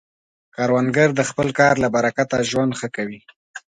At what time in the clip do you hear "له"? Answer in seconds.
1.83-1.87